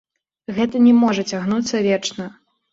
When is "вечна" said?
1.91-2.25